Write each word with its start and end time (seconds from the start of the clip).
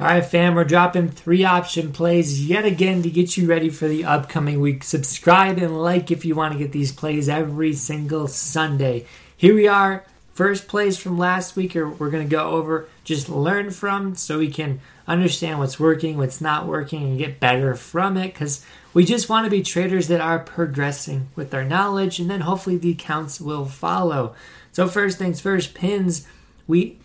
All 0.00 0.08
right, 0.08 0.24
fam, 0.24 0.56
we're 0.56 0.64
dropping 0.64 1.10
three 1.10 1.44
option 1.44 1.92
plays 1.92 2.48
yet 2.48 2.64
again 2.64 3.04
to 3.04 3.10
get 3.10 3.36
you 3.36 3.46
ready 3.46 3.70
for 3.70 3.86
the 3.86 4.04
upcoming 4.04 4.60
week. 4.60 4.82
Subscribe 4.82 5.56
and 5.58 5.80
like 5.80 6.10
if 6.10 6.24
you 6.24 6.34
want 6.34 6.52
to 6.52 6.58
get 6.58 6.72
these 6.72 6.90
plays 6.90 7.28
every 7.28 7.74
single 7.74 8.26
Sunday. 8.26 9.06
Here 9.36 9.54
we 9.54 9.68
are, 9.68 10.04
first 10.32 10.66
plays 10.66 10.98
from 10.98 11.16
last 11.16 11.54
week, 11.54 11.76
or 11.76 11.88
we're 11.88 12.10
going 12.10 12.28
to 12.28 12.36
go 12.36 12.50
over, 12.50 12.88
just 13.04 13.28
learn 13.28 13.70
from 13.70 14.16
so 14.16 14.40
we 14.40 14.50
can 14.50 14.80
understand 15.06 15.60
what's 15.60 15.78
working, 15.78 16.16
what's 16.16 16.40
not 16.40 16.66
working, 16.66 17.04
and 17.04 17.16
get 17.16 17.38
better 17.38 17.76
from 17.76 18.16
it 18.16 18.32
because 18.32 18.66
we 18.94 19.04
just 19.04 19.28
want 19.28 19.44
to 19.44 19.50
be 19.50 19.62
traders 19.62 20.08
that 20.08 20.20
are 20.20 20.40
progressing 20.40 21.28
with 21.36 21.54
our 21.54 21.64
knowledge, 21.64 22.18
and 22.18 22.28
then 22.28 22.40
hopefully 22.40 22.76
the 22.76 22.90
accounts 22.90 23.40
will 23.40 23.64
follow. 23.64 24.34
So, 24.72 24.88
first 24.88 25.18
things 25.18 25.40
first, 25.40 25.72
pins. 25.72 26.26
We 26.66 26.98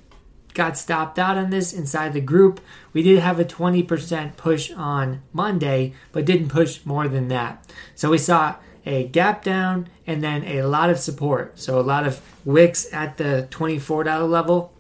got 0.54 0.78
stopped 0.78 1.20
out 1.20 1.38
on 1.38 1.50
this 1.50 1.74
inside 1.74 2.14
the 2.14 2.22
group. 2.22 2.60
We 2.94 3.04
did 3.04 3.20
have 3.20 3.40
a 3.40 3.46
20% 3.46 4.38
push 4.38 4.72
on 4.72 5.22
Monday, 5.32 5.94
but 6.12 6.26
didn't 6.26 6.50
push 6.50 6.86
more 6.86 7.08
than 7.08 7.28
that. 7.30 7.72
So 7.96 8.12
we 8.12 8.18
saw 8.18 8.56
a 8.86 9.08
gap 9.08 9.44
down 9.44 9.90
and 10.08 10.24
then 10.24 10.44
a 10.44 10.64
lot 10.64 10.90
of 10.90 11.00
support. 11.00 11.60
So 11.60 11.80
a 11.80 11.82
lot 11.82 12.08
of 12.08 12.22
wicks 12.46 12.92
at 12.94 13.18
the 13.18 13.48
$24 13.52 14.30
level 14.30 14.74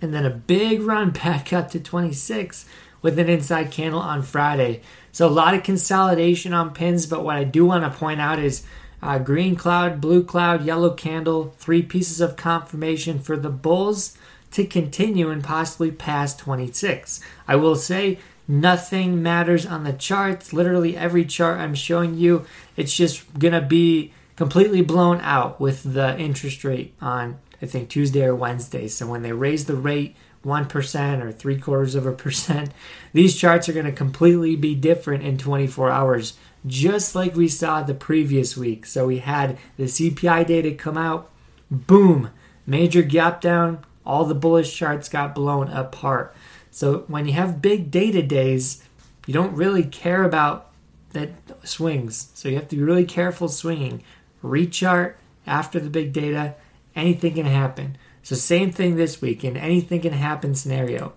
and 0.00 0.14
then 0.14 0.24
a 0.24 0.30
big 0.30 0.82
run 0.82 1.10
back 1.24 1.52
up 1.52 1.70
to 1.70 1.80
26 1.80 2.66
with 3.02 3.18
an 3.18 3.28
inside 3.28 3.70
candle 3.70 4.00
on 4.00 4.22
Friday. 4.22 4.80
So 5.12 5.26
a 5.26 5.30
lot 5.30 5.54
of 5.54 5.62
consolidation 5.62 6.52
on 6.52 6.74
pins, 6.74 7.06
but 7.06 7.24
what 7.24 7.36
I 7.36 7.44
do 7.44 7.66
want 7.66 7.84
to 7.84 7.98
point 7.98 8.20
out 8.20 8.38
is 8.38 8.64
uh, 9.02 9.18
green 9.18 9.54
cloud, 9.54 10.00
blue 10.00 10.24
cloud, 10.24 10.64
yellow 10.64 10.90
candle, 10.90 11.54
three 11.58 11.82
pieces 11.82 12.20
of 12.20 12.36
confirmation 12.36 13.18
for 13.18 13.36
the 13.36 13.50
bulls 13.50 14.16
to 14.54 14.64
continue 14.64 15.30
and 15.30 15.42
possibly 15.42 15.90
pass 15.90 16.36
26. 16.36 17.20
I 17.48 17.56
will 17.56 17.74
say 17.74 18.18
nothing 18.46 19.20
matters 19.20 19.66
on 19.66 19.82
the 19.82 19.92
charts. 19.92 20.52
Literally 20.52 20.96
every 20.96 21.24
chart 21.24 21.58
I'm 21.58 21.74
showing 21.74 22.16
you, 22.16 22.46
it's 22.76 22.94
just 22.94 23.36
going 23.38 23.54
to 23.54 23.60
be 23.60 24.12
completely 24.36 24.80
blown 24.80 25.20
out 25.20 25.60
with 25.60 25.94
the 25.94 26.16
interest 26.18 26.62
rate 26.62 26.94
on, 27.00 27.38
I 27.60 27.66
think, 27.66 27.88
Tuesday 27.88 28.24
or 28.24 28.34
Wednesday. 28.34 28.86
So 28.86 29.08
when 29.08 29.22
they 29.22 29.32
raise 29.32 29.64
the 29.64 29.76
rate 29.76 30.14
1% 30.44 31.22
or 31.22 31.32
three 31.32 31.58
quarters 31.58 31.96
of 31.96 32.06
a 32.06 32.12
percent, 32.12 32.70
these 33.12 33.36
charts 33.36 33.68
are 33.68 33.72
going 33.72 33.86
to 33.86 33.92
completely 33.92 34.54
be 34.54 34.76
different 34.76 35.24
in 35.24 35.36
24 35.36 35.90
hours, 35.90 36.34
just 36.64 37.16
like 37.16 37.34
we 37.34 37.48
saw 37.48 37.82
the 37.82 37.94
previous 37.94 38.56
week. 38.56 38.86
So 38.86 39.06
we 39.06 39.18
had 39.18 39.58
the 39.76 39.84
CPI 39.84 40.46
data 40.46 40.72
come 40.74 40.96
out, 40.96 41.28
boom, 41.72 42.30
major 42.66 43.02
gap 43.02 43.40
down, 43.40 43.84
all 44.06 44.24
the 44.24 44.34
bullish 44.34 44.76
charts 44.76 45.08
got 45.08 45.34
blown 45.34 45.68
apart. 45.68 46.34
So 46.70 47.04
when 47.06 47.26
you 47.26 47.32
have 47.34 47.62
big 47.62 47.90
data 47.90 48.22
days, 48.22 48.82
you 49.26 49.34
don't 49.34 49.54
really 49.54 49.84
care 49.84 50.24
about 50.24 50.72
that 51.12 51.30
swings. 51.62 52.30
So 52.34 52.48
you 52.48 52.56
have 52.56 52.68
to 52.68 52.76
be 52.76 52.82
really 52.82 53.04
careful 53.04 53.48
swinging. 53.48 54.02
Rechart 54.42 55.14
after 55.46 55.80
the 55.80 55.90
big 55.90 56.12
data, 56.12 56.54
anything 56.94 57.34
can 57.34 57.46
happen. 57.46 57.96
So 58.22 58.34
same 58.34 58.72
thing 58.72 58.96
this 58.96 59.20
week 59.20 59.44
in 59.44 59.56
anything 59.56 60.00
can 60.00 60.12
happen 60.12 60.54
scenario. 60.54 61.12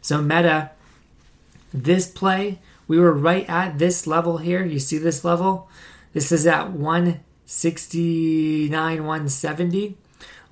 So 0.00 0.22
meta, 0.22 0.70
this 1.72 2.08
play, 2.08 2.60
we 2.88 2.98
were 2.98 3.12
right 3.12 3.48
at 3.48 3.78
this 3.78 4.06
level 4.06 4.38
here. 4.38 4.64
You 4.64 4.78
see 4.78 4.98
this 4.98 5.24
level? 5.24 5.68
This 6.12 6.32
is 6.32 6.46
at 6.46 6.70
169, 6.70 9.04
170. 9.04 9.96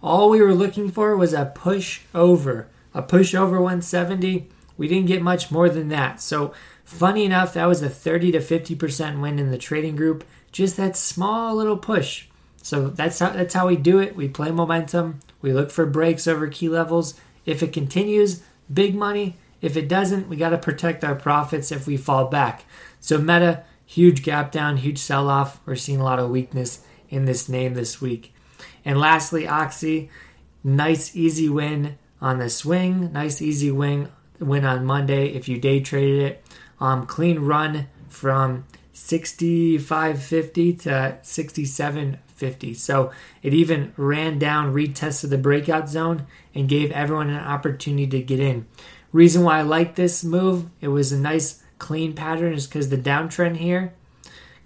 All 0.02 0.30
we 0.30 0.40
were 0.40 0.54
looking 0.54 0.90
for 0.90 1.16
was 1.16 1.32
a 1.32 1.52
push 1.54 2.00
over, 2.14 2.68
a 2.94 3.02
push 3.02 3.34
over 3.34 3.56
170. 3.60 4.48
We 4.76 4.88
didn't 4.88 5.06
get 5.06 5.22
much 5.22 5.50
more 5.50 5.68
than 5.68 5.88
that. 5.88 6.20
So, 6.20 6.54
funny 6.84 7.24
enough, 7.24 7.52
that 7.54 7.66
was 7.66 7.82
a 7.82 7.90
30 7.90 8.32
to 8.32 8.38
50% 8.38 9.20
win 9.20 9.38
in 9.38 9.50
the 9.50 9.58
trading 9.58 9.96
group. 9.96 10.24
Just 10.52 10.76
that 10.78 10.96
small 10.96 11.54
little 11.54 11.76
push. 11.76 12.26
So 12.62 12.88
that's 12.88 13.18
how 13.18 13.30
that's 13.30 13.54
how 13.54 13.68
we 13.68 13.76
do 13.76 13.98
it. 13.98 14.16
We 14.16 14.28
play 14.28 14.50
momentum. 14.50 15.20
We 15.40 15.52
look 15.52 15.70
for 15.70 15.86
breaks 15.86 16.26
over 16.26 16.48
key 16.48 16.68
levels. 16.68 17.14
If 17.46 17.62
it 17.62 17.72
continues, 17.72 18.42
big 18.72 18.94
money. 18.94 19.36
If 19.62 19.76
it 19.76 19.88
doesn't, 19.88 20.28
we 20.28 20.36
got 20.36 20.50
to 20.50 20.58
protect 20.58 21.04
our 21.04 21.14
profits 21.14 21.72
if 21.72 21.86
we 21.86 21.96
fall 21.96 22.26
back. 22.26 22.64
So 23.00 23.18
meta, 23.18 23.64
huge 23.86 24.22
gap 24.22 24.52
down, 24.52 24.78
huge 24.78 24.98
sell 24.98 25.28
off. 25.28 25.60
We're 25.66 25.76
seeing 25.76 26.00
a 26.00 26.04
lot 26.04 26.18
of 26.18 26.30
weakness 26.30 26.82
in 27.08 27.24
this 27.24 27.48
name 27.48 27.74
this 27.74 28.00
week. 28.00 28.32
And 28.84 28.98
lastly, 28.98 29.46
Oxy, 29.46 30.10
nice 30.64 31.14
easy 31.16 31.48
win 31.48 31.98
on 32.20 32.38
the 32.38 32.50
swing, 32.50 33.12
nice 33.12 33.40
easy 33.40 33.70
win 33.70 34.08
win 34.38 34.64
on 34.64 34.84
Monday 34.84 35.28
if 35.28 35.48
you 35.48 35.58
day 35.58 35.80
traded 35.80 36.22
it. 36.22 36.44
Um, 36.80 37.06
clean 37.06 37.40
run 37.40 37.88
from 38.08 38.64
65.50 38.94 40.80
to 40.82 41.18
67.50. 41.22 42.76
So 42.76 43.12
it 43.42 43.54
even 43.54 43.92
ran 43.96 44.38
down, 44.38 44.74
retested 44.74 45.30
the 45.30 45.38
breakout 45.38 45.88
zone, 45.88 46.26
and 46.54 46.68
gave 46.68 46.90
everyone 46.92 47.30
an 47.30 47.44
opportunity 47.44 48.06
to 48.08 48.22
get 48.22 48.40
in. 48.40 48.66
Reason 49.12 49.42
why 49.42 49.58
I 49.58 49.62
like 49.62 49.94
this 49.94 50.24
move, 50.24 50.70
it 50.80 50.88
was 50.88 51.12
a 51.12 51.18
nice 51.18 51.62
clean 51.78 52.14
pattern, 52.14 52.54
is 52.54 52.66
because 52.66 52.88
the 52.88 52.96
downtrend 52.96 53.56
here 53.56 53.92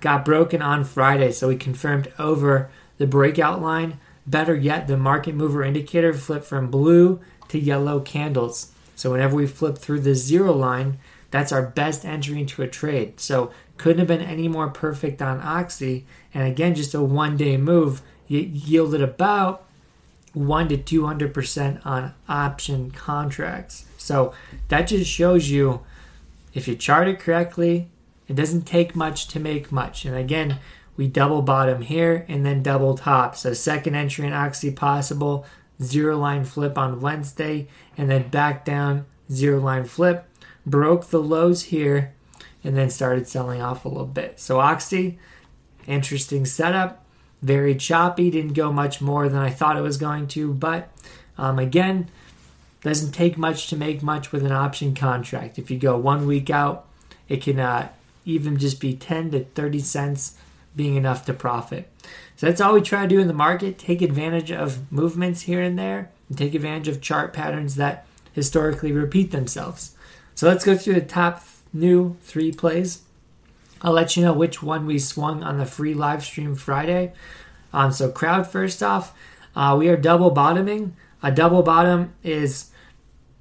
got 0.00 0.24
broken 0.24 0.62
on 0.62 0.84
Friday. 0.84 1.32
So 1.32 1.48
we 1.48 1.56
confirmed 1.56 2.12
over 2.18 2.70
the 2.98 3.06
breakout 3.06 3.62
line. 3.62 3.98
Better 4.26 4.54
yet, 4.54 4.86
the 4.86 4.96
market 4.96 5.34
mover 5.34 5.62
indicator 5.62 6.12
flipped 6.14 6.46
from 6.46 6.70
blue 6.70 7.20
to 7.48 7.58
yellow 7.58 8.00
candles. 8.00 8.72
So 8.96 9.12
whenever 9.12 9.36
we 9.36 9.46
flip 9.46 9.76
through 9.76 10.00
the 10.00 10.14
zero 10.14 10.52
line, 10.52 10.98
that's 11.30 11.52
our 11.52 11.62
best 11.62 12.04
entry 12.04 12.40
into 12.40 12.62
a 12.62 12.68
trade. 12.68 13.20
So 13.20 13.52
couldn't 13.76 13.98
have 13.98 14.08
been 14.08 14.20
any 14.20 14.48
more 14.48 14.68
perfect 14.68 15.20
on 15.20 15.40
Oxy. 15.40 16.06
And 16.32 16.46
again, 16.46 16.74
just 16.74 16.94
a 16.94 17.02
one 17.02 17.36
day 17.36 17.56
move 17.56 18.02
It 18.28 18.48
yielded 18.48 19.02
about 19.02 19.64
one 20.32 20.68
to 20.68 20.76
two 20.76 21.06
hundred 21.06 21.34
percent 21.34 21.84
on 21.84 22.14
option 22.28 22.90
contracts. 22.90 23.84
So 23.98 24.34
that 24.68 24.88
just 24.88 25.10
shows 25.10 25.50
you 25.50 25.80
if 26.52 26.66
you 26.66 26.74
chart 26.76 27.08
it 27.08 27.20
correctly, 27.20 27.88
it 28.28 28.36
doesn't 28.36 28.62
take 28.62 28.96
much 28.96 29.28
to 29.28 29.40
make 29.40 29.70
much. 29.70 30.04
And 30.04 30.16
again, 30.16 30.58
we 30.96 31.08
double 31.08 31.42
bottom 31.42 31.82
here 31.82 32.24
and 32.28 32.44
then 32.44 32.62
double 32.62 32.96
top. 32.96 33.36
So 33.36 33.52
second 33.52 33.94
entry 33.94 34.26
in 34.26 34.32
Oxy 34.32 34.70
possible, 34.70 35.44
zero 35.82 36.16
line 36.16 36.44
flip 36.44 36.78
on 36.78 37.00
Wednesday, 37.00 37.68
and 37.96 38.10
then 38.10 38.28
back 38.28 38.64
down, 38.64 39.06
zero 39.30 39.60
line 39.60 39.84
flip. 39.84 40.28
Broke 40.66 41.06
the 41.06 41.22
lows 41.22 41.64
here 41.64 42.14
and 42.62 42.76
then 42.76 42.90
started 42.90 43.28
selling 43.28 43.60
off 43.60 43.84
a 43.84 43.88
little 43.88 44.06
bit. 44.06 44.40
So 44.40 44.60
Oxy, 44.60 45.18
interesting 45.86 46.46
setup, 46.46 47.04
very 47.42 47.74
choppy, 47.74 48.30
didn't 48.30 48.54
go 48.54 48.72
much 48.72 49.00
more 49.00 49.28
than 49.28 49.40
I 49.40 49.50
thought 49.50 49.76
it 49.76 49.82
was 49.82 49.98
going 49.98 50.28
to, 50.28 50.54
but 50.54 50.90
um, 51.36 51.58
again, 51.58 52.08
doesn't 52.82 53.12
take 53.12 53.36
much 53.36 53.66
to 53.68 53.76
make 53.76 54.02
much 54.02 54.32
with 54.32 54.44
an 54.44 54.52
option 54.52 54.94
contract. 54.94 55.58
If 55.58 55.70
you 55.70 55.78
go 55.78 55.96
one 55.96 56.26
week 56.26 56.50
out, 56.50 56.86
it 57.28 57.42
can 57.42 57.58
uh, 57.58 57.88
even 58.24 58.58
just 58.58 58.80
be 58.80 58.94
10 58.94 59.32
to 59.32 59.44
30 59.44 59.78
cents 59.80 60.38
being 60.76 60.96
enough 60.96 61.24
to 61.26 61.32
profit. 61.32 61.90
So 62.36 62.46
that's 62.46 62.60
all 62.60 62.74
we 62.74 62.80
try 62.80 63.02
to 63.02 63.08
do 63.08 63.20
in 63.20 63.28
the 63.28 63.34
market 63.34 63.78
take 63.78 64.02
advantage 64.02 64.50
of 64.50 64.90
movements 64.92 65.42
here 65.42 65.62
and 65.62 65.78
there, 65.78 66.10
and 66.28 66.36
take 66.36 66.54
advantage 66.54 66.88
of 66.88 67.00
chart 67.00 67.32
patterns 67.32 67.76
that 67.76 68.06
historically 68.32 68.92
repeat 68.92 69.30
themselves. 69.30 69.94
So 70.34 70.48
let's 70.48 70.64
go 70.64 70.76
through 70.76 70.94
the 70.94 71.00
top 71.00 71.44
new 71.72 72.16
three 72.22 72.52
plays. 72.52 73.02
I'll 73.82 73.92
let 73.92 74.16
you 74.16 74.24
know 74.24 74.32
which 74.32 74.62
one 74.62 74.86
we 74.86 74.98
swung 74.98 75.42
on 75.42 75.58
the 75.58 75.66
free 75.66 75.92
live 75.92 76.24
stream 76.24 76.54
Friday. 76.54 77.12
Um, 77.72 77.92
so, 77.92 78.10
crowd 78.10 78.46
first 78.46 78.82
off, 78.82 79.14
uh, 79.54 79.76
we 79.78 79.88
are 79.88 79.96
double 79.96 80.30
bottoming. 80.30 80.96
A 81.22 81.30
double 81.30 81.62
bottom 81.62 82.14
is 82.22 82.70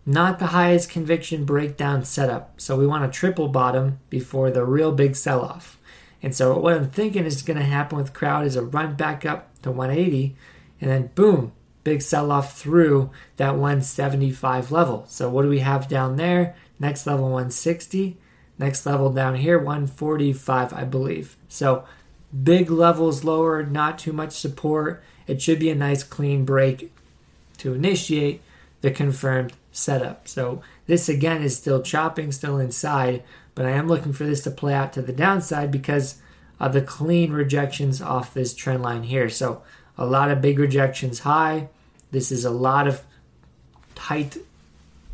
not 0.06 0.40
the 0.40 0.48
highest 0.48 0.90
conviction 0.90 1.46
breakdown 1.46 2.04
setup. 2.04 2.59
So, 2.59 2.76
we 2.76 2.86
want 2.86 3.06
a 3.06 3.09
triple 3.09 3.47
bottom 3.47 4.00
before 4.09 4.52
the 4.52 4.66
real 4.66 4.91
big 4.91 5.16
sell 5.16 5.41
off. 5.41 5.78
And 6.23 6.34
so 6.34 6.58
what 6.58 6.73
I'm 6.73 6.90
thinking 6.90 7.25
is 7.25 7.41
going 7.41 7.59
to 7.59 7.66
happen 7.66 7.97
with 7.97 8.14
crowd 8.14 8.46
is 8.46 8.55
a 8.55 8.64
run 8.64 8.96
back 8.96 9.25
up 9.25 9.49
to 9.61 9.72
180 9.72 10.35
and 10.79 10.90
then 10.90 11.11
boom, 11.16 11.52
big 11.84 12.02
sell 12.02 12.31
off 12.31 12.58
through 12.58 13.11
that 13.35 13.52
175 13.52 14.72
level. 14.72 15.05
So 15.08 15.29
what 15.29 15.43
do 15.43 15.49
we 15.49 15.59
have 15.59 15.90
down 15.90 16.16
there? 16.16 16.55
Next 16.79 17.05
level 17.05 17.25
160, 17.25 18.17
next 18.58 18.85
level 18.85 19.11
down 19.11 19.35
here 19.35 19.58
145, 19.58 20.73
I 20.73 20.84
believe. 20.85 21.35
So 21.49 21.84
big 22.43 22.72
levels 22.72 23.23
lower, 23.23 23.64
not 23.64 23.99
too 23.99 24.14
much 24.14 24.31
support. 24.31 25.03
It 25.28 25.41
should 25.41 25.59
be 25.59 25.69
a 25.69 25.76
nice 25.76 26.03
clean 26.03 26.46
break 26.46 26.91
to 27.58 27.73
initiate 27.73 28.41
the 28.81 28.91
confirmed 28.91 29.53
setup. 29.72 30.28
So 30.28 30.61
this 30.87 31.09
again 31.09 31.41
is 31.43 31.55
still 31.55 31.81
chopping, 31.81 32.31
still 32.31 32.59
inside, 32.59 33.23
but 33.55 33.66
I 33.66 33.72
am 33.72 33.88
looking 33.88 34.14
for 34.14 34.26
this 34.26 34.41
to 34.44 34.52
play 34.52 34.73
out 34.73 34.94
to 34.94 35.02
the 35.02 35.14
downside 35.14 35.72
because 35.72 36.22
of 36.59 36.73
the 36.73 36.82
clean 36.82 37.32
rejections 37.32 38.02
off 38.02 38.34
this 38.34 38.53
trend 38.53 38.84
line 38.84 39.03
here. 39.03 39.29
So 39.29 39.64
a 39.97 40.05
lot 40.05 40.32
of 40.32 40.41
big 40.41 40.59
rejections 40.59 41.20
high. 41.20 41.70
This 42.11 42.32
is 42.32 42.46
a 42.46 42.52
lot 42.52 42.88
of 42.88 43.02
tight 43.96 44.38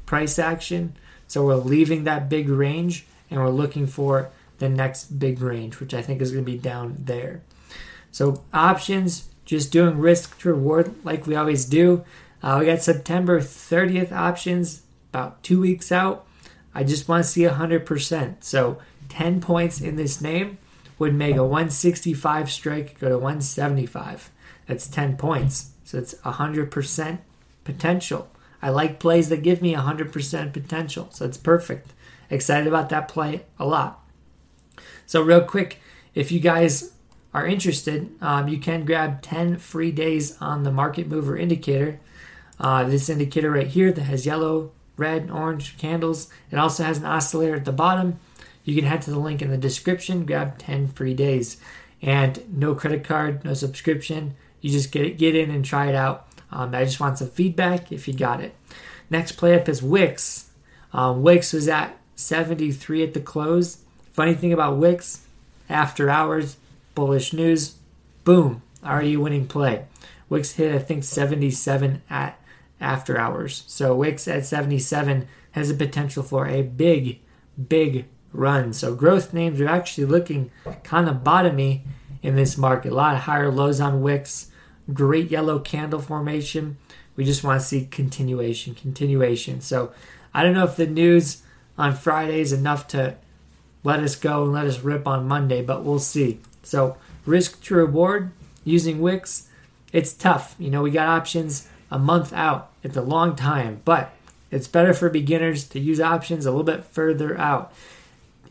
price 0.06 0.40
action. 0.40 0.96
So 1.28 1.46
we're 1.46 1.56
leaving 1.56 2.04
that 2.06 2.30
big 2.30 2.50
range 2.50 3.06
and 3.30 3.40
we're 3.40 3.50
looking 3.50 3.88
for 3.88 4.32
the 4.60 4.70
next 4.70 5.20
big 5.20 5.42
range, 5.42 5.80
which 5.80 5.94
I 5.94 6.02
think 6.02 6.22
is 6.22 6.32
going 6.32 6.46
to 6.46 6.52
be 6.52 6.58
down 6.58 6.96
there. 7.00 7.42
So 8.12 8.44
options, 8.54 9.30
just 9.46 9.72
doing 9.72 9.98
risk 9.98 10.40
to 10.40 10.50
reward 10.50 10.94
like 11.04 11.28
we 11.28 11.36
always 11.36 11.66
do. 11.66 12.04
Uh, 12.42 12.58
we 12.60 12.66
got 12.66 12.82
September 12.82 13.40
30th 13.40 14.12
options, 14.12 14.82
about 15.12 15.44
two 15.44 15.60
weeks 15.60 15.92
out. 15.92 16.26
I 16.74 16.84
just 16.84 17.08
want 17.08 17.24
to 17.24 17.30
see 17.30 17.42
100%. 17.42 18.44
So 18.44 18.80
10 19.10 19.42
points 19.42 19.82
in 19.82 19.96
this 19.96 20.22
name 20.22 20.58
would 20.98 21.14
make 21.14 21.36
a 21.36 21.44
165 21.44 22.52
strike 22.52 23.00
go 23.00 23.10
to 23.10 23.18
175. 23.18 24.30
That's 24.68 24.88
10 24.88 25.18
points. 25.18 25.72
So 25.84 25.98
it's 25.98 26.14
100% 26.16 27.20
potential. 27.64 28.30
I 28.62 28.70
like 28.70 29.00
plays 29.00 29.30
that 29.30 29.44
give 29.44 29.62
me 29.62 29.74
100% 29.74 30.54
potential. 30.54 31.08
So 31.12 31.26
it's 31.26 31.38
perfect. 31.38 31.94
Excited 32.30 32.68
about 32.68 32.90
that 32.90 33.08
play 33.08 33.46
a 33.58 33.66
lot. 33.66 34.04
So, 35.06 35.22
real 35.24 35.42
quick, 35.42 35.80
if 36.14 36.32
you 36.32 36.40
guys 36.40 36.94
are 37.34 37.46
interested, 37.48 38.12
um, 38.22 38.48
you 38.48 38.60
can 38.60 38.86
grab 38.86 39.22
10 39.24 39.58
free 39.58 39.92
days 39.92 40.38
on 40.40 40.64
the 40.64 40.72
market 40.72 41.08
mover 41.08 41.36
indicator. 41.36 42.00
Uh, 42.60 42.84
this 42.84 43.10
indicator 43.10 43.50
right 43.50 43.68
here 43.68 43.92
that 43.92 44.04
has 44.04 44.26
yellow, 44.26 44.72
red, 45.00 45.32
orange 45.32 45.78
candles. 45.78 46.30
It 46.52 46.58
also 46.58 46.84
has 46.84 46.98
an 46.98 47.06
oscillator 47.06 47.56
at 47.56 47.66
the 47.66 47.72
bottom. 47.72 48.20
You 48.64 48.76
can 48.76 48.86
head 48.86 49.02
to 49.04 49.12
the 49.12 49.20
link 49.20 49.42
in 49.42 49.50
the 49.50 49.58
description, 49.58 50.26
grab 50.26 50.58
10 50.60 50.90
free 50.90 51.14
days. 51.14 51.58
And 52.02 52.44
no 52.56 52.76
credit 52.76 53.04
card, 53.04 53.44
no 53.44 53.54
subscription. 53.54 54.36
You 54.62 54.72
just 54.72 54.92
get 54.92 55.06
it, 55.06 55.18
get 55.18 55.36
in 55.36 55.50
and 55.50 55.66
try 55.66 55.88
it 55.88 55.96
out. 55.96 56.28
Um, 56.52 56.74
I 56.74 56.84
just 56.84 57.00
want 57.00 57.18
some 57.18 57.30
feedback 57.30 57.92
if 57.92 58.08
you 58.08 58.14
got 58.14 58.42
it. 58.42 58.56
Next 59.10 59.34
play 59.34 59.56
up 59.56 59.68
is 59.68 59.82
Wix. 59.82 60.50
Um, 60.94 61.22
Wix 61.22 61.54
was 61.54 61.68
at 61.68 61.98
73 62.16 63.04
at 63.04 63.14
the 63.14 63.22
close. 63.22 63.80
Funny 64.14 64.34
thing 64.34 64.54
about 64.54 64.78
Wix, 64.78 65.26
after 65.70 66.10
hours, 66.10 66.58
bullish 66.96 67.32
news, 67.34 67.76
boom, 68.24 68.62
already 68.84 69.16
winning 69.16 69.48
play. 69.48 69.86
Wix 70.28 70.54
hit, 70.54 70.74
I 70.74 70.80
think, 70.80 71.04
77 71.04 72.02
at 72.10 72.39
after 72.80 73.18
hours. 73.18 73.64
So 73.68 73.96
Wix 73.96 74.28
at 74.28 74.46
77 74.46 75.28
has 75.52 75.70
a 75.70 75.76
potential 75.76 76.24
for 76.24 76.48
a 76.48 76.62
big, 76.62 77.20
big 77.68 78.06
run. 78.32 78.74
So 78.74 78.96
growth 78.96 79.34
names 79.34 79.60
are 79.60 79.68
actually 79.68 80.06
looking 80.06 80.52
kind 80.84 81.10
of 81.10 81.18
bottomy 81.18 81.82
in 82.22 82.36
this 82.36 82.58
market. 82.58 82.92
A 82.92 82.96
lot 82.96 83.16
of 83.16 83.22
higher 83.22 83.52
lows 83.52 83.82
on 83.82 84.02
Wix. 84.02 84.52
Great 84.94 85.30
yellow 85.30 85.60
candle 85.60 86.00
formation. 86.00 86.78
We 87.16 87.26
just 87.26 87.44
want 87.44 87.60
to 87.60 87.68
see 87.68 87.86
continuation, 87.86 88.76
continuation. 88.76 89.62
So 89.62 89.92
I 90.34 90.44
don't 90.44 90.54
know 90.54 90.64
if 90.64 90.76
the 90.76 90.88
news 90.88 91.44
on 91.78 91.94
Friday 91.96 92.42
is 92.42 92.54
enough 92.54 92.88
to 92.90 93.16
let 93.84 94.00
us 94.00 94.16
go 94.16 94.44
and 94.44 94.54
let 94.54 94.68
us 94.68 94.80
rip 94.80 95.08
on 95.08 95.28
Monday, 95.28 95.62
but 95.62 95.84
we'll 95.84 96.00
see. 96.00 96.40
So 96.64 96.98
risk 97.26 97.62
to 97.64 97.76
reward 97.76 98.32
using 98.64 99.00
Wix, 99.00 99.48
it's 99.92 100.14
tough. 100.14 100.56
You 100.60 100.70
know, 100.70 100.82
we 100.82 100.92
got 100.92 101.08
options 101.08 101.68
a 101.90 101.98
month 101.98 102.34
out. 102.34 102.69
It's 102.84 102.98
a 102.98 103.02
long 103.02 103.36
time, 103.36 103.82
but 103.86 104.14
it's 104.52 104.68
better 104.68 104.94
for 104.94 105.10
beginners 105.10 105.68
to 105.70 105.80
use 105.80 106.00
options 106.00 106.46
a 106.46 106.52
little 106.52 106.64
bit 106.64 106.84
further 106.84 107.38
out. 107.38 107.74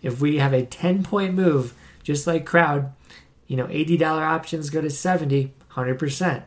If 0.02 0.20
we 0.20 0.38
have 0.38 0.52
a 0.52 0.64
10 0.64 1.02
point 1.02 1.34
move, 1.34 1.74
just 2.02 2.26
like 2.26 2.46
crowd, 2.46 2.92
you 3.46 3.56
know, 3.56 3.66
$80 3.66 4.02
options 4.02 4.70
go 4.70 4.80
to 4.80 4.90
70, 4.90 5.52
100%. 5.72 6.42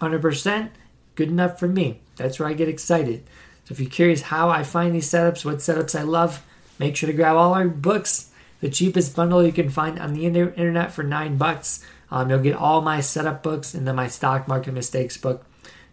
100%, 0.00 0.70
good 1.14 1.28
enough 1.28 1.58
for 1.58 1.68
me. 1.68 2.00
That's 2.16 2.38
where 2.38 2.48
I 2.48 2.52
get 2.52 2.68
excited. 2.68 3.24
So 3.64 3.72
if 3.72 3.80
you're 3.80 3.90
curious 3.90 4.22
how 4.22 4.50
I 4.50 4.62
find 4.62 4.94
these 4.94 5.10
setups, 5.10 5.44
what 5.44 5.56
setups 5.56 5.98
I 5.98 6.02
love, 6.02 6.44
make 6.78 6.96
sure 6.96 7.06
to 7.06 7.12
grab 7.12 7.36
all 7.36 7.54
our 7.54 7.68
books. 7.68 8.30
The 8.60 8.70
cheapest 8.70 9.14
bundle 9.14 9.44
you 9.44 9.52
can 9.52 9.70
find 9.70 9.98
on 9.98 10.14
the 10.14 10.26
internet 10.26 10.92
for 10.92 11.02
nine 11.02 11.36
bucks. 11.36 11.84
Um, 12.10 12.30
you'll 12.30 12.40
get 12.40 12.56
all 12.56 12.80
my 12.80 13.00
setup 13.00 13.42
books 13.42 13.74
and 13.74 13.86
then 13.86 13.94
my 13.96 14.08
stock 14.08 14.48
market 14.48 14.72
mistakes 14.72 15.16
book. 15.16 15.44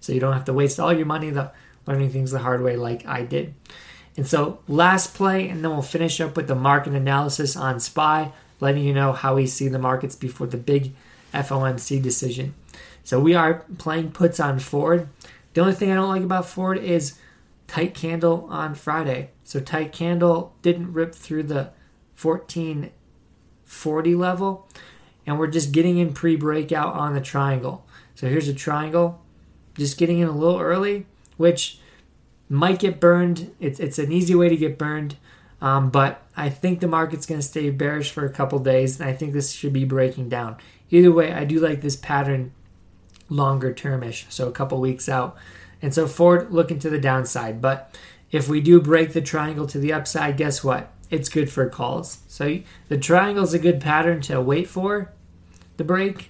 So 0.06 0.14
you 0.14 0.20
don't 0.20 0.34
have 0.34 0.46
to 0.46 0.54
waste 0.54 0.80
all 0.80 0.94
your 0.94 1.08
money 1.08 1.32
the, 1.32 1.52
learning 1.88 2.12
things 2.12 2.32
the 2.32 2.40
hard 2.40 2.62
way 2.62 2.78
like 2.78 3.06
I 3.08 3.24
did. 3.24 3.56
And 4.16 4.28
so 4.28 4.60
last 4.68 5.14
play, 5.16 5.50
and 5.50 5.64
then 5.64 5.72
we'll 5.72 5.82
finish 5.82 6.22
up 6.22 6.38
with 6.38 6.48
the 6.48 6.56
market 6.56 6.94
analysis 6.94 7.58
on 7.58 7.80
SPY, 7.80 8.32
letting 8.60 8.84
you 8.84 8.94
know 8.94 9.14
how 9.14 9.36
we 9.36 9.48
see 9.48 9.68
the 9.68 9.80
markets 9.80 10.16
before 10.16 10.48
the 10.48 10.58
big 10.58 10.94
FOMC 11.34 12.02
decision. 12.02 12.54
So 13.04 13.20
we 13.20 13.34
are 13.34 13.66
playing 13.78 14.12
puts 14.12 14.40
on 14.40 14.60
Ford. 14.60 15.10
The 15.54 15.62
only 15.62 15.74
thing 15.74 15.92
I 15.92 15.96
don't 15.96 16.10
like 16.10 16.22
about 16.22 16.46
Ford 16.46 16.78
is 16.78 17.18
tight 17.68 17.94
candle 17.96 18.48
on 18.50 18.76
Friday. 18.76 19.32
So 19.44 19.60
tight 19.60 19.92
candle 19.92 20.54
didn't 20.62 20.94
rip 20.94 21.14
through 21.16 21.44
the 21.44 21.72
1440 22.22 24.16
level, 24.16 24.70
and 25.26 25.40
we're 25.40 25.48
just 25.48 25.72
getting 25.72 25.98
in 25.98 26.14
pre-breakout 26.14 26.94
on 26.94 27.16
the 27.16 27.22
triangle. 27.22 27.86
So 28.14 28.30
here's 28.30 28.48
a 28.48 28.54
triangle, 28.54 29.20
just 29.76 29.98
getting 29.98 30.20
in 30.20 30.28
a 30.28 30.32
little 30.32 30.60
early, 30.60 31.06
which 31.38 31.80
might 32.50 32.80
get 32.80 33.00
burned. 33.00 33.54
It's 33.60 33.80
it's 33.80 34.00
an 34.00 34.12
easy 34.12 34.36
way 34.36 34.50
to 34.50 34.58
get 34.58 34.78
burned, 34.78 35.18
um, 35.62 35.90
but 35.90 36.22
I 36.38 36.50
think 36.50 36.80
the 36.80 36.88
market's 36.88 37.26
going 37.26 37.40
to 37.40 37.48
stay 37.48 37.70
bearish 37.70 38.12
for 38.12 38.26
a 38.26 38.30
couple 38.30 38.60
days, 38.60 39.00
and 39.00 39.10
I 39.10 39.14
think 39.14 39.34
this 39.34 39.52
should 39.52 39.74
be 39.74 39.86
breaking 39.86 40.30
down. 40.30 40.58
Either 40.90 41.12
way, 41.12 41.34
I 41.34 41.46
do 41.46 41.60
like 41.60 41.82
this 41.82 41.96
pattern 41.96 42.52
longer 43.30 43.74
termish, 43.74 44.32
so 44.32 44.48
a 44.48 44.52
couple 44.52 44.80
weeks 44.80 45.10
out. 45.10 45.36
And 45.82 45.94
so 45.94 46.08
Ford 46.08 46.52
looking 46.52 46.80
to 46.80 46.90
the 46.90 47.00
downside, 47.00 47.62
but 47.62 47.96
if 48.32 48.48
we 48.48 48.62
do 48.62 48.82
break 48.82 49.14
the 49.14 49.22
triangle 49.22 49.68
to 49.68 49.80
the 49.80 49.94
upside, 49.94 50.38
guess 50.38 50.64
what? 50.64 50.92
It's 51.10 51.30
good 51.30 51.52
for 51.52 51.70
calls. 51.70 52.20
So 52.28 52.60
the 52.88 52.98
triangle 52.98 53.44
is 53.44 53.54
a 53.54 53.60
good 53.60 53.80
pattern 53.80 54.22
to 54.22 54.42
wait 54.42 54.68
for 54.68 55.12
the 55.78 55.84
break 55.84 56.30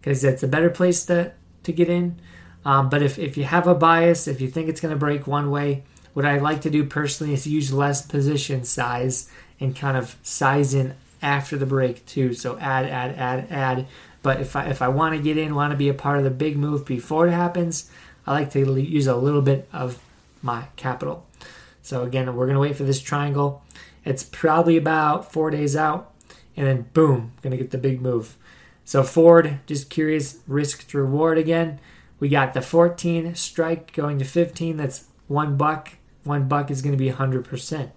because 0.00 0.24
it's 0.24 0.42
a 0.42 0.48
better 0.48 0.70
place 0.70 1.04
to, 1.06 1.32
to 1.62 1.72
get 1.72 1.88
in. 1.88 2.20
Um, 2.64 2.88
but 2.88 3.02
if, 3.02 3.18
if 3.18 3.36
you 3.36 3.44
have 3.44 3.66
a 3.66 3.74
bias, 3.74 4.28
if 4.28 4.40
you 4.40 4.48
think 4.48 4.68
it's 4.68 4.80
going 4.80 4.94
to 4.94 4.98
break 4.98 5.26
one 5.26 5.50
way, 5.50 5.82
what 6.14 6.24
I 6.24 6.38
like 6.38 6.60
to 6.62 6.70
do 6.70 6.84
personally 6.84 7.32
is 7.32 7.46
use 7.46 7.72
less 7.72 8.02
position 8.06 8.64
size 8.64 9.28
and 9.58 9.74
kind 9.74 9.96
of 9.96 10.16
size 10.22 10.74
in 10.74 10.94
after 11.22 11.56
the 11.56 11.66
break 11.66 12.04
too. 12.06 12.34
So 12.34 12.58
add, 12.58 12.86
add, 12.86 13.16
add, 13.16 13.46
add. 13.50 13.86
But 14.22 14.40
if 14.40 14.54
I, 14.54 14.66
if 14.66 14.82
I 14.82 14.88
want 14.88 15.16
to 15.16 15.22
get 15.22 15.36
in, 15.36 15.54
want 15.54 15.72
to 15.72 15.76
be 15.76 15.88
a 15.88 15.94
part 15.94 16.18
of 16.18 16.24
the 16.24 16.30
big 16.30 16.56
move 16.56 16.84
before 16.84 17.26
it 17.26 17.32
happens, 17.32 17.90
I 18.26 18.32
like 18.32 18.50
to 18.52 18.80
use 18.80 19.06
a 19.06 19.16
little 19.16 19.42
bit 19.42 19.68
of 19.72 20.00
my 20.42 20.66
capital. 20.76 21.26
So 21.82 22.02
again, 22.04 22.34
we're 22.36 22.46
going 22.46 22.54
to 22.54 22.60
wait 22.60 22.76
for 22.76 22.84
this 22.84 23.00
triangle. 23.00 23.62
It's 24.04 24.22
probably 24.22 24.76
about 24.76 25.32
four 25.32 25.50
days 25.50 25.74
out, 25.76 26.12
and 26.56 26.66
then 26.66 26.86
boom, 26.92 27.32
going 27.42 27.52
to 27.52 27.56
get 27.56 27.70
the 27.70 27.78
big 27.78 28.00
move. 28.00 28.36
So 28.84 29.02
Ford, 29.02 29.60
just 29.66 29.90
curious, 29.90 30.38
risk 30.46 30.88
to 30.88 30.98
reward 30.98 31.38
again. 31.38 31.80
We 32.22 32.28
got 32.28 32.54
the 32.54 32.62
14 32.62 33.34
strike 33.34 33.92
going 33.94 34.20
to 34.20 34.24
15. 34.24 34.76
That's 34.76 35.06
one 35.26 35.56
buck. 35.56 35.94
One 36.22 36.46
buck 36.46 36.70
is 36.70 36.80
going 36.80 36.92
to 36.92 36.96
be 36.96 37.10
100%. 37.10 37.90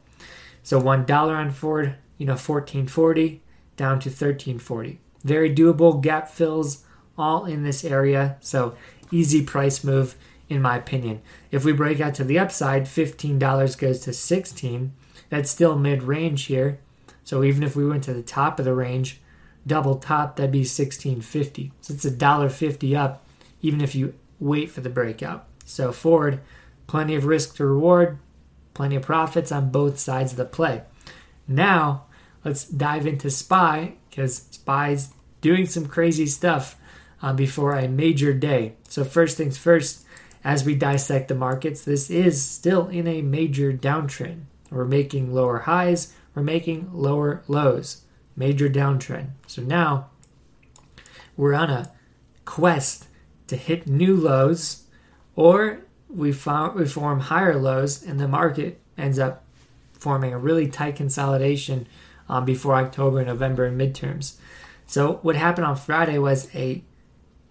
So 0.63 0.79
one 0.79 1.05
dollar 1.05 1.35
on 1.35 1.51
Ford, 1.51 1.93
you 2.17 2.25
know, 2.25 2.31
1440 2.31 3.43
down 3.77 3.99
to 3.99 4.09
1340. 4.09 4.99
Very 5.23 5.53
doable 5.53 6.01
gap 6.01 6.27
fills 6.27 6.85
all 7.15 7.45
in 7.45 7.61
this 7.61 7.85
area. 7.85 8.37
So 8.39 8.75
easy 9.11 9.43
price 9.43 9.83
move 9.83 10.15
in 10.49 10.59
my 10.59 10.75
opinion. 10.77 11.21
If 11.51 11.63
we 11.63 11.71
break 11.71 12.01
out 12.01 12.15
to 12.15 12.23
the 12.23 12.39
upside, 12.39 12.85
$15 12.85 13.77
goes 13.77 13.99
to 13.99 14.11
16. 14.11 14.91
That's 15.29 15.51
still 15.51 15.77
mid-range 15.77 16.45
here. 16.45 16.79
So 17.23 17.43
even 17.43 17.61
if 17.61 17.75
we 17.75 17.85
went 17.85 18.03
to 18.05 18.13
the 18.15 18.23
top 18.23 18.57
of 18.57 18.65
the 18.65 18.73
range, 18.73 19.21
double 19.67 19.97
top, 19.97 20.35
that'd 20.35 20.51
be 20.51 20.61
1650. 20.61 21.73
So 21.81 21.93
it's 21.93 22.05
a 22.05 22.09
dollar 22.09 22.49
fifty 22.49 22.95
up 22.95 23.21
even 23.65 23.81
if 23.81 23.95
you 23.95 24.13
wait 24.39 24.69
for 24.69 24.81
the 24.81 24.89
breakout. 24.89 25.47
So 25.65 25.91
Ford, 25.91 26.41
plenty 26.87 27.15
of 27.15 27.25
risk 27.25 27.55
to 27.55 27.65
reward, 27.65 28.19
plenty 28.73 28.95
of 28.95 29.03
profits 29.03 29.51
on 29.51 29.71
both 29.71 29.99
sides 29.99 30.31
of 30.31 30.37
the 30.37 30.45
play. 30.45 30.83
Now, 31.47 32.05
let's 32.43 32.65
dive 32.65 33.07
into 33.07 33.29
SPY 33.29 33.93
because 34.09 34.47
SPY's 34.51 35.13
doing 35.41 35.65
some 35.65 35.87
crazy 35.87 36.25
stuff 36.25 36.77
uh, 37.21 37.33
before 37.33 37.75
a 37.75 37.87
major 37.87 38.33
day. 38.33 38.73
So, 38.87 39.03
first 39.03 39.37
things 39.37 39.57
first, 39.57 40.05
as 40.43 40.63
we 40.63 40.75
dissect 40.75 41.27
the 41.27 41.35
markets, 41.35 41.83
this 41.83 42.09
is 42.09 42.43
still 42.43 42.87
in 42.87 43.07
a 43.07 43.21
major 43.21 43.73
downtrend. 43.73 44.43
We're 44.69 44.85
making 44.85 45.33
lower 45.33 45.59
highs, 45.59 46.13
we're 46.35 46.43
making 46.43 46.89
lower 46.93 47.43
lows. 47.47 48.01
Major 48.35 48.69
downtrend. 48.69 49.29
So 49.47 49.61
now 49.61 50.09
we're 51.37 51.53
on 51.53 51.69
a 51.69 51.91
quest 52.43 53.07
to 53.47 53.55
hit 53.55 53.87
new 53.87 54.15
lows, 54.15 54.83
or 55.35 55.81
we, 56.09 56.31
found, 56.31 56.75
we 56.75 56.85
form 56.85 57.19
higher 57.19 57.55
lows, 57.55 58.03
and 58.03 58.19
the 58.19 58.27
market 58.27 58.79
ends 58.97 59.19
up 59.19 59.43
forming 59.93 60.33
a 60.33 60.37
really 60.37 60.67
tight 60.67 60.95
consolidation 60.95 61.87
um, 62.29 62.45
before 62.45 62.75
October, 62.75 63.23
November, 63.23 63.65
and 63.65 63.79
midterms. 63.79 64.35
So 64.87 65.19
what 65.21 65.35
happened 65.35 65.65
on 65.65 65.75
Friday 65.75 66.17
was 66.17 66.53
a 66.55 66.83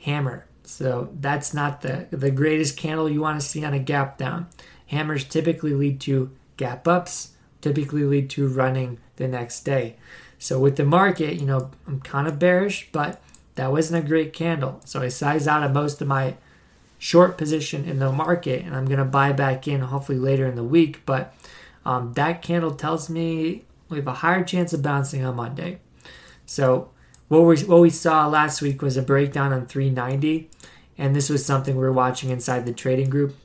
hammer. 0.01 0.47
So 0.63 1.11
that's 1.21 1.53
not 1.53 1.83
the, 1.83 2.07
the 2.11 2.31
greatest 2.31 2.77
candle 2.77 3.11
you 3.11 3.21
want 3.21 3.41
to 3.41 3.47
see 3.47 3.65
on 3.65 3.75
a 3.75 3.79
gap 3.79 4.19
down. 4.19 4.49
Hammers 4.87 5.25
typically 5.25 5.75
lead 5.75 6.01
to 6.03 6.31
gap 6.57 6.87
ups 6.87 7.35
typically 7.65 8.05
lead 8.05 8.29
to 8.29 8.47
running 8.47 8.99
the 9.17 9.27
next 9.27 9.63
day. 9.63 9.97
So 10.39 10.59
with 10.59 10.77
the 10.77 10.85
market, 10.85 11.41
you 11.41 11.47
know, 11.47 11.71
I'm 11.87 11.99
kind 12.01 12.29
of 12.29 12.39
bearish, 12.39 12.91
but 12.93 13.23
that 13.55 13.71
wasn't 13.71 14.05
a 14.05 14.09
great 14.09 14.33
candle. 14.33 14.81
So 14.85 15.01
I 15.01 15.09
sized 15.09 15.49
out 15.49 15.63
of 15.63 15.73
most 15.73 16.01
of 16.01 16.09
my 16.09 16.37
short 16.99 17.37
position 17.37 17.85
in 17.85 17.99
the 17.99 18.11
market 18.11 18.65
and 18.65 18.75
I'm 18.75 18.87
going 18.87 18.99
to 18.99 19.05
buy 19.05 19.33
back 19.33 19.69
in 19.69 19.81
hopefully 19.81 20.19
later 20.19 20.47
in 20.47 20.57
the 20.57 20.65
week. 20.65 21.05
But 21.05 21.35
um, 21.85 22.15
that 22.15 22.43
candle 22.43 22.73
tells 22.73 23.11
me 23.11 23.65
we 23.89 23.99
have 23.99 24.07
a 24.07 24.15
higher 24.15 24.45
chance 24.45 24.73
of 24.73 24.83
bouncing 24.83 25.25
on 25.25 25.37
Monday. 25.37 25.81
So 26.47 26.91
what 27.29 27.43
we, 27.43 27.63
what 27.65 27.81
we 27.81 27.91
saw 27.91 28.27
last 28.27 28.63
week 28.63 28.83
was 28.83 28.97
a 28.97 29.03
breakdown 29.03 29.53
on 29.53 29.67
390. 29.67 30.51
And 30.97 31.15
this 31.15 31.29
was 31.29 31.45
something 31.45 31.75
we 31.75 31.83
were 31.83 31.93
watching 31.93 32.31
inside 32.31 32.67
the 32.67 32.73
trading 32.73 33.11
group. 33.11 33.37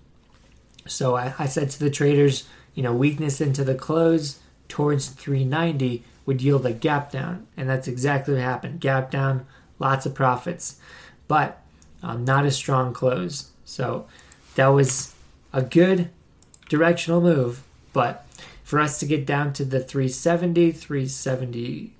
So 0.88 1.16
I, 1.16 1.34
I 1.38 1.46
said 1.46 1.70
to 1.72 1.80
the 1.80 1.90
traders, 1.90 2.48
you 2.74 2.84
know, 2.84 2.94
weakness 2.94 3.42
into 3.42 3.64
the 3.64 3.76
close 3.76 4.40
towards 4.68 5.10
390 5.10 6.04
would 6.26 6.42
yield 6.42 6.66
a 6.66 6.72
gap 6.72 7.12
down. 7.12 7.48
And 7.58 7.68
that's 7.70 7.88
exactly 7.88 8.36
what 8.36 8.44
happened. 8.44 8.80
Gap 8.80 9.12
down, 9.12 9.46
lots 9.80 10.06
of 10.06 10.14
profits, 10.14 10.80
but 11.28 11.62
um, 12.04 12.26
not 12.26 12.46
a 12.46 12.52
strong 12.52 12.94
close. 12.94 13.50
So 13.66 14.08
that 14.56 14.68
was 14.68 15.14
a 15.54 15.62
good 15.62 16.10
directional 16.70 17.22
move. 17.22 17.64
But 17.94 18.26
for 18.64 18.80
us 18.80 19.00
to 19.00 19.06
get 19.06 19.26
down 19.26 19.54
to 19.54 19.66
the 19.66 19.80
370, 19.80 20.72
370, 20.72 21.94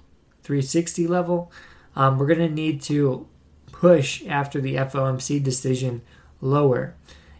360 0.44 1.08
level, 1.08 1.52
um, 1.96 2.18
we're 2.18 2.28
going 2.28 2.40
to 2.40 2.50
need 2.50 2.82
to 2.84 3.28
push 3.72 4.26
after 4.28 4.62
the 4.62 4.76
FOMC 4.76 5.42
decision 5.44 6.02
lower. 6.42 6.96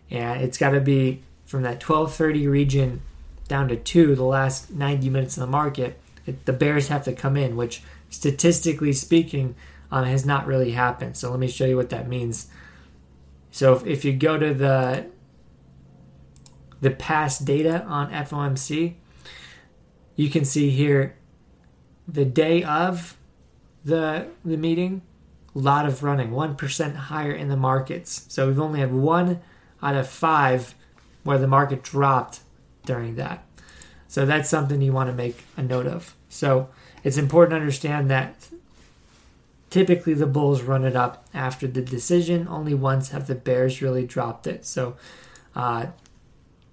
And 0.10 0.42
it's 0.42 0.58
got 0.58 0.72
to 0.72 0.82
be 0.82 1.22
from 1.46 1.62
that 1.64 1.84
1230 1.88 2.48
region 2.48 3.02
down 3.48 3.68
to 3.68 3.76
two 3.76 4.16
the 4.16 4.24
last 4.24 4.72
90 4.72 5.10
minutes 5.10 5.38
in 5.38 5.42
the 5.42 5.48
market. 5.48 6.00
It, 6.26 6.46
the 6.46 6.54
bears 6.54 6.88
have 6.88 7.04
to 7.06 7.14
come 7.14 7.36
in, 7.36 7.56
which 7.56 7.82
statistically 8.10 8.94
speaking 8.94 9.56
um, 9.92 10.06
has 10.06 10.26
not 10.26 10.48
really 10.48 10.72
happened. 10.72 11.18
So 11.18 11.32
let 11.32 11.40
me 11.40 11.48
show 11.48 11.66
you 11.66 11.76
what 11.76 11.90
that 11.90 12.08
means. 12.08 12.48
So 13.52 13.74
if, 13.74 13.86
if 13.86 14.06
you 14.06 14.14
go 14.14 14.38
to 14.38 14.54
the 14.54 15.08
the 16.82 16.92
past 16.92 17.44
data 17.44 17.84
on 17.84 18.10
FOMC, 18.12 18.94
you 20.16 20.30
can 20.30 20.46
see 20.46 20.70
here 20.70 21.18
the 22.08 22.26
day 22.26 22.64
of 22.64 23.18
the 23.84 24.28
the 24.46 24.58
meeting, 24.58 25.02
a 25.56 25.60
lot 25.60 25.86
of 25.86 26.04
running, 26.04 26.32
one 26.32 26.56
percent 26.56 26.96
higher 26.96 27.32
in 27.32 27.50
the 27.50 27.58
markets. 27.58 28.26
So 28.30 28.48
we've 28.48 28.60
only 28.60 28.80
had 28.80 28.94
one 28.94 29.42
out 29.82 29.96
of 29.96 30.08
five 30.08 30.76
where 31.24 31.38
the 31.38 31.48
market 31.48 31.84
dropped 31.84 32.42
during 32.86 33.16
that. 33.16 33.46
So 34.08 34.26
that's 34.26 34.50
something 34.50 34.82
you 34.82 34.92
want 34.92 35.10
to 35.10 35.16
make 35.16 35.44
a 35.56 35.62
note 35.62 35.86
of. 35.86 36.16
So 36.30 36.70
it's 37.04 37.18
important 37.18 37.52
to 37.52 37.58
understand 37.58 38.10
that 38.10 38.50
typically 39.70 40.14
the 40.14 40.26
Bulls 40.26 40.62
run 40.62 40.84
it 40.84 40.96
up 40.96 41.28
after 41.34 41.68
the 41.68 41.82
decision. 41.82 42.48
Only 42.48 42.74
once 42.74 43.10
have 43.10 43.28
the 43.28 43.36
Bears 43.36 43.82
really 43.82 44.06
dropped 44.06 44.48
it. 44.48 44.66
So 44.66 44.96
uh, 45.56 45.88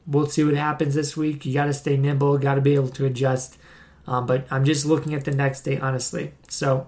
we'll 0.06 0.26
see 0.26 0.44
what 0.44 0.54
happens 0.54 0.94
this 0.94 1.16
week. 1.16 1.44
You 1.44 1.54
got 1.54 1.66
to 1.66 1.72
stay 1.72 1.96
nimble, 1.96 2.38
got 2.38 2.54
to 2.54 2.60
be 2.60 2.74
able 2.74 2.88
to 2.90 3.06
adjust. 3.06 3.58
Um, 4.06 4.26
but 4.26 4.46
I'm 4.50 4.64
just 4.64 4.86
looking 4.86 5.14
at 5.14 5.24
the 5.24 5.32
next 5.32 5.62
day, 5.62 5.78
honestly. 5.78 6.32
So 6.48 6.86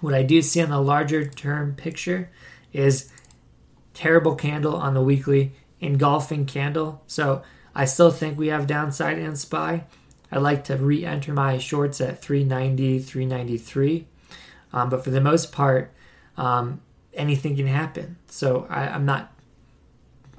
what 0.00 0.14
I 0.14 0.22
do 0.22 0.42
see 0.42 0.62
on 0.62 0.70
the 0.70 0.80
larger 0.80 1.26
term 1.26 1.74
picture 1.74 2.30
is 2.72 3.10
terrible 3.94 4.34
candle 4.34 4.76
on 4.76 4.94
the 4.94 5.00
weekly, 5.00 5.52
engulfing 5.80 6.44
candle. 6.44 7.02
So 7.06 7.42
I 7.74 7.86
still 7.86 8.10
think 8.10 8.38
we 8.38 8.48
have 8.48 8.66
downside 8.66 9.18
in 9.18 9.36
SPY. 9.36 9.84
I 10.30 10.38
like 10.38 10.64
to 10.64 10.76
re-enter 10.76 11.32
my 11.32 11.56
shorts 11.56 12.00
at 12.00 12.20
390, 12.20 12.98
393. 12.98 14.06
Um, 14.72 14.90
but 14.90 15.04
for 15.04 15.10
the 15.10 15.20
most 15.20 15.52
part, 15.52 15.92
um, 16.36 16.80
anything 17.14 17.56
can 17.56 17.66
happen. 17.66 18.16
So 18.28 18.66
I, 18.68 18.86
am 18.88 19.04
not 19.04 19.32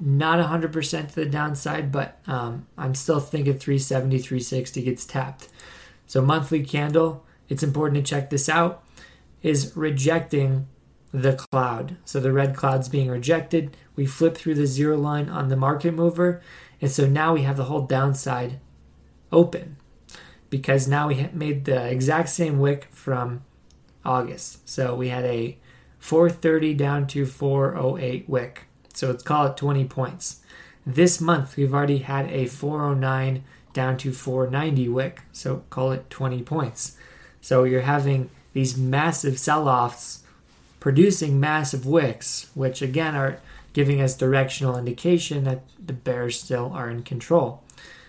not 0.00 0.38
100% 0.38 1.08
to 1.08 1.14
the 1.14 1.26
downside, 1.26 1.90
but 1.90 2.20
um, 2.28 2.66
I'm 2.76 2.94
still 2.94 3.18
thinking 3.18 3.58
370, 3.58 4.18
360 4.18 4.82
gets 4.82 5.04
tapped. 5.04 5.48
So 6.06 6.22
monthly 6.22 6.64
candle, 6.64 7.24
it's 7.48 7.64
important 7.64 7.96
to 7.96 8.08
check 8.08 8.30
this 8.30 8.48
out, 8.48 8.84
is 9.42 9.76
rejecting 9.76 10.68
the 11.12 11.34
cloud. 11.34 11.96
So 12.04 12.20
the 12.20 12.32
red 12.32 12.54
cloud's 12.54 12.88
being 12.88 13.08
rejected. 13.08 13.76
We 13.96 14.06
flip 14.06 14.36
through 14.36 14.54
the 14.54 14.66
zero 14.66 14.96
line 14.96 15.28
on 15.28 15.48
the 15.48 15.56
market 15.56 15.92
mover. 15.94 16.42
And 16.80 16.90
so 16.90 17.06
now 17.06 17.34
we 17.34 17.42
have 17.42 17.56
the 17.56 17.64
whole 17.64 17.82
downside 17.82 18.60
open 19.32 19.76
because 20.50 20.86
now 20.88 21.08
we 21.08 21.28
made 21.32 21.64
the 21.64 21.88
exact 21.90 22.28
same 22.28 22.58
wick 22.58 22.88
from 22.90 23.44
August. 24.08 24.66
So 24.68 24.94
we 24.94 25.08
had 25.10 25.24
a 25.24 25.58
430 25.98 26.74
down 26.74 27.06
to 27.08 27.26
408 27.26 28.28
wick. 28.28 28.64
So 28.94 29.08
let's 29.08 29.22
call 29.22 29.46
it 29.46 29.56
20 29.56 29.84
points. 29.84 30.40
This 30.86 31.20
month 31.20 31.56
we've 31.56 31.74
already 31.74 31.98
had 31.98 32.30
a 32.30 32.46
409 32.46 33.44
down 33.74 33.98
to 33.98 34.12
490 34.12 34.88
wick. 34.88 35.20
So 35.32 35.64
call 35.68 35.92
it 35.92 36.08
20 36.08 36.42
points. 36.42 36.96
So 37.40 37.64
you're 37.64 37.82
having 37.82 38.30
these 38.54 38.76
massive 38.76 39.38
sell-offs 39.38 40.24
producing 40.80 41.38
massive 41.38 41.84
wicks, 41.84 42.50
which 42.54 42.80
again 42.80 43.14
are 43.14 43.40
giving 43.74 44.00
us 44.00 44.16
directional 44.16 44.78
indication 44.78 45.44
that 45.44 45.62
the 45.84 45.92
bears 45.92 46.40
still 46.40 46.72
are 46.74 46.88
in 46.88 47.02
control. 47.02 47.62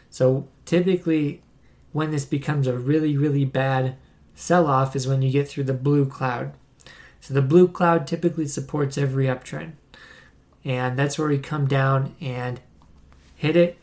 So 0.10 0.48
typically 0.66 1.42
when 1.92 2.12
this 2.12 2.26
becomes 2.26 2.68
a 2.68 2.78
really 2.78 3.18
really 3.18 3.46
bad 3.46 3.98
Sell 4.40 4.68
off 4.68 4.96
is 4.96 5.06
when 5.06 5.22
you 5.22 5.30
get 5.30 5.50
through 5.50 5.66
the 5.66 5.74
blue 5.74 6.06
cloud. 6.06 6.54
So 7.20 7.34
the 7.34 7.42
blue 7.42 7.68
cloud 7.68 8.08
typically 8.08 8.48
supports 8.48 8.98
every 8.98 9.26
uptrend. 9.26 9.74
And 10.64 10.98
that's 10.98 11.20
where 11.20 11.28
we 11.28 11.38
come 11.38 11.68
down 11.68 12.16
and 12.22 12.62
hit 13.36 13.58
it, 13.58 13.78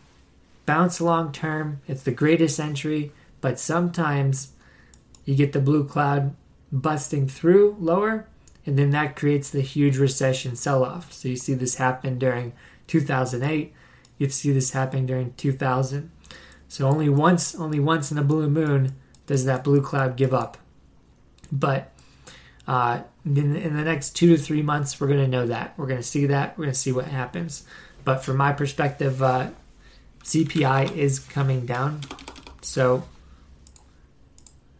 bounce 0.64 0.98
long 0.98 1.30
term. 1.30 1.82
It's 1.86 2.02
the 2.02 2.10
greatest 2.10 2.58
entry, 2.58 3.12
but 3.42 3.60
sometimes 3.60 4.52
you 5.26 5.34
get 5.34 5.52
the 5.52 5.60
blue 5.60 5.84
cloud 5.84 6.34
busting 6.72 7.28
through 7.28 7.76
lower, 7.78 8.26
and 8.64 8.78
then 8.78 8.90
that 8.92 9.14
creates 9.14 9.50
the 9.50 9.60
huge 9.60 9.98
recession 9.98 10.56
sell 10.56 10.82
off. 10.82 11.12
So 11.12 11.28
you 11.28 11.36
see 11.36 11.52
this 11.52 11.75
happen 11.75 12.18
during 12.18 12.54
2008. 12.86 13.75
You'd 14.16 14.32
see 14.32 14.52
this 14.52 14.70
happen 14.70 15.04
during 15.04 15.34
2000. 15.34 16.10
So 16.66 16.88
only 16.88 17.10
once, 17.10 17.54
only 17.54 17.78
once 17.78 18.10
in 18.10 18.16
a 18.16 18.25
blue 18.25 18.48
moon 18.48 18.94
does 19.26 19.45
that 19.45 19.64
blue 19.64 19.83
cloud 19.83 20.16
give 20.16 20.33
up? 20.33 20.59
But 21.50 21.92
uh, 22.66 23.02
in, 23.25 23.56
in 23.56 23.76
the 23.76 23.85
next 23.85 24.16
two 24.16 24.37
to 24.37 24.42
three 24.42 24.62
months, 24.62 25.00
we're 25.00 25.09
going 25.09 25.21
to 25.21 25.28
know 25.28 25.47
that. 25.47 25.75
We're 25.76 25.87
going 25.87 26.00
to 26.00 26.06
see 26.06 26.26
that. 26.26 26.56
We're 26.56 26.64
going 26.64 26.75
to 26.75 26.78
see 26.78 26.92
what 26.92 27.06
happens. 27.06 27.64
But 28.04 28.25
from 28.25 28.37
my 28.37 28.52
perspective, 28.52 29.23
uh, 29.23 29.50
CPI 30.25 30.97
is 30.97 31.18
coming 31.18 31.66
down. 31.66 32.00
So 32.62 33.04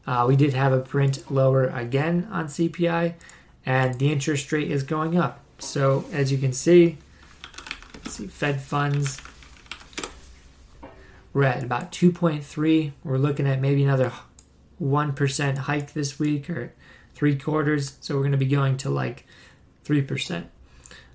uh, 0.07 0.25
we 0.29 0.37
did 0.37 0.55
have 0.55 0.73
a 0.73 0.81
print 0.81 1.31
lower 1.31 1.67
again 1.67 2.29
on 2.31 2.47
CPI, 2.47 3.15
and 3.65 3.99
the 3.99 4.13
interest 4.13 4.51
rate 4.53 4.71
is 4.71 4.83
going 4.83 5.19
up. 5.19 5.41
So 5.59 6.05
as 6.13 6.31
you 6.31 6.39
can 6.39 6.53
see, 6.53 6.99
see 8.05 8.27
Fed 8.27 8.61
funds 8.61 9.21
we're 11.37 11.45
at 11.45 11.63
about 11.63 11.93
2.3. 11.93 12.93
We're 13.05 13.19
looking 13.19 13.47
at 13.47 13.61
maybe 13.61 13.85
another 13.85 14.11
1% 14.83 15.59
hike 15.59 15.93
this 15.93 16.19
week 16.19 16.51
or 16.51 16.73
three 17.15 17.37
quarters. 17.37 17.97
So 18.01 18.15
we're 18.15 18.23
going 18.23 18.33
to 18.33 18.39
be 18.39 18.47
going 18.47 18.77
to 18.79 18.91
like 18.91 19.27
3%. 19.85 20.45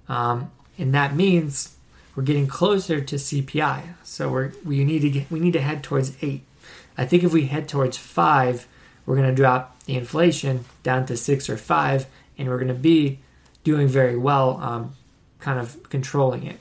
Um, 0.09 0.51
and 0.77 0.93
that 0.93 1.15
means 1.15 1.75
we're 2.15 2.23
getting 2.23 2.47
closer 2.47 3.01
to 3.01 3.15
CPI. 3.15 3.83
So 4.03 4.29
we're, 4.29 4.51
we 4.65 4.83
need 4.83 5.01
to 5.03 5.09
get, 5.09 5.31
we 5.31 5.39
need 5.39 5.53
to 5.53 5.61
head 5.61 5.83
towards 5.83 6.15
eight. 6.21 6.43
I 6.97 7.05
think 7.05 7.23
if 7.23 7.31
we 7.31 7.45
head 7.45 7.67
towards 7.67 7.97
five, 7.97 8.67
we're 9.05 9.15
going 9.15 9.29
to 9.29 9.35
drop 9.35 9.83
the 9.85 9.95
inflation 9.95 10.65
down 10.83 11.05
to 11.07 11.17
six 11.17 11.49
or 11.49 11.57
five, 11.57 12.05
and 12.37 12.47
we're 12.47 12.57
going 12.57 12.67
to 12.67 12.73
be 12.73 13.19
doing 13.63 13.87
very 13.87 14.17
well, 14.17 14.57
um, 14.61 14.93
kind 15.39 15.59
of 15.59 15.89
controlling 15.89 16.45
it. 16.45 16.57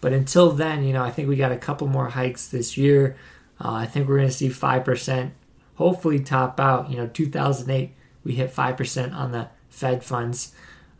But 0.00 0.12
until 0.12 0.50
then, 0.50 0.84
you 0.84 0.92
know, 0.92 1.02
I 1.02 1.10
think 1.10 1.28
we 1.28 1.36
got 1.36 1.52
a 1.52 1.56
couple 1.56 1.86
more 1.86 2.08
hikes 2.08 2.48
this 2.48 2.76
year. 2.76 3.16
Uh, 3.60 3.72
I 3.72 3.86
think 3.86 4.08
we're 4.08 4.16
going 4.16 4.28
to 4.28 4.34
see 4.34 4.48
five 4.48 4.84
percent 4.84 5.32
hopefully 5.76 6.20
top 6.20 6.58
out. 6.60 6.90
You 6.90 6.96
know, 6.96 7.06
2008 7.06 7.92
we 8.24 8.32
hit 8.32 8.50
five 8.50 8.76
percent 8.76 9.14
on 9.14 9.32
the 9.32 9.48
Fed 9.68 10.02
funds. 10.02 10.52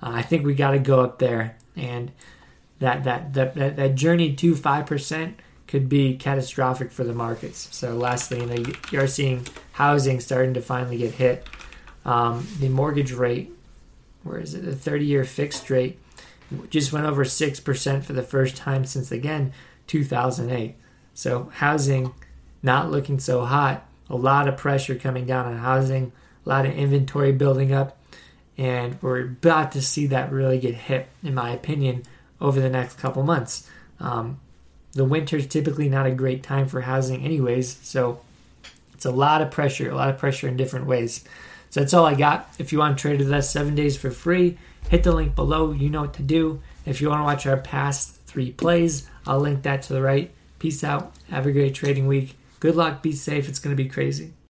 Uh, 0.02 0.10
I 0.12 0.22
think 0.22 0.44
we 0.44 0.54
got 0.54 0.72
to 0.72 0.78
go 0.78 1.00
up 1.00 1.18
there, 1.18 1.56
and 1.74 2.12
that 2.78 3.04
that 3.04 3.34
that 3.34 3.54
that, 3.54 3.76
that 3.76 3.94
journey 3.94 4.34
to 4.34 4.54
five 4.54 4.86
percent 4.86 5.40
could 5.66 5.88
be 5.88 6.16
catastrophic 6.16 6.92
for 6.92 7.04
the 7.04 7.14
markets. 7.14 7.68
So, 7.72 7.94
lastly, 7.96 8.40
you 8.40 8.46
know, 8.46 8.72
you 8.92 9.00
are 9.00 9.06
seeing 9.06 9.46
housing 9.72 10.20
starting 10.20 10.54
to 10.54 10.60
finally 10.60 10.98
get 10.98 11.14
hit. 11.14 11.48
Um, 12.04 12.46
the 12.60 12.68
mortgage 12.68 13.12
rate, 13.12 13.50
where 14.22 14.38
is 14.38 14.54
it? 14.54 14.64
The 14.64 14.72
30-year 14.72 15.24
fixed 15.24 15.70
rate 15.70 15.98
just 16.68 16.92
went 16.92 17.06
over 17.06 17.24
six 17.24 17.58
percent 17.58 18.04
for 18.04 18.12
the 18.12 18.22
first 18.22 18.56
time 18.56 18.84
since 18.84 19.10
again 19.10 19.52
2008. 19.86 20.76
So, 21.14 21.50
housing 21.54 22.14
not 22.62 22.90
looking 22.90 23.18
so 23.18 23.44
hot. 23.44 23.86
A 24.10 24.16
lot 24.16 24.48
of 24.48 24.56
pressure 24.56 24.94
coming 24.94 25.26
down 25.26 25.46
on 25.46 25.58
housing, 25.58 26.12
a 26.44 26.48
lot 26.48 26.66
of 26.66 26.76
inventory 26.76 27.32
building 27.32 27.72
up, 27.72 27.98
and 28.58 28.98
we're 29.02 29.22
about 29.22 29.72
to 29.72 29.82
see 29.82 30.06
that 30.08 30.30
really 30.30 30.58
get 30.58 30.74
hit, 30.74 31.08
in 31.22 31.34
my 31.34 31.50
opinion, 31.50 32.02
over 32.40 32.60
the 32.60 32.68
next 32.68 32.98
couple 32.98 33.22
months. 33.22 33.68
Um, 33.98 34.40
the 34.92 35.04
winter 35.04 35.38
is 35.38 35.46
typically 35.46 35.88
not 35.88 36.06
a 36.06 36.10
great 36.10 36.42
time 36.42 36.68
for 36.68 36.82
housing, 36.82 37.24
anyways, 37.24 37.78
so 37.82 38.20
it's 38.92 39.04
a 39.04 39.10
lot 39.10 39.42
of 39.42 39.50
pressure, 39.50 39.90
a 39.90 39.96
lot 39.96 40.08
of 40.08 40.18
pressure 40.18 40.48
in 40.48 40.56
different 40.56 40.86
ways. 40.86 41.24
So 41.70 41.80
that's 41.80 41.94
all 41.94 42.06
I 42.06 42.14
got. 42.14 42.48
If 42.58 42.72
you 42.72 42.78
want 42.78 42.96
to 42.96 43.02
trade 43.02 43.18
with 43.18 43.32
us 43.32 43.50
seven 43.50 43.74
days 43.74 43.96
for 43.96 44.10
free, 44.10 44.58
hit 44.88 45.02
the 45.02 45.12
link 45.12 45.34
below. 45.34 45.72
You 45.72 45.90
know 45.90 46.02
what 46.02 46.14
to 46.14 46.22
do. 46.22 46.62
If 46.86 47.00
you 47.00 47.08
want 47.08 47.20
to 47.20 47.24
watch 47.24 47.46
our 47.46 47.56
past 47.56 48.14
three 48.26 48.52
plays, 48.52 49.08
I'll 49.26 49.40
link 49.40 49.62
that 49.62 49.82
to 49.82 49.92
the 49.92 50.02
right. 50.02 50.30
Peace 50.60 50.84
out. 50.84 51.12
Have 51.30 51.46
a 51.46 51.52
great 51.52 51.74
trading 51.74 52.06
week. 52.06 52.36
Good 52.64 52.76
luck. 52.76 53.02
Be 53.02 53.12
safe. 53.12 53.46
It's 53.46 53.58
going 53.58 53.76
to 53.76 53.82
be 53.82 53.90
crazy. 53.90 54.32